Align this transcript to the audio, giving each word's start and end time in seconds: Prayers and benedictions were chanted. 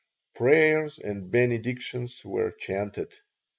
Prayers 0.33 0.97
and 0.97 1.29
benedictions 1.29 2.25
were 2.25 2.49
chanted. 2.49 3.13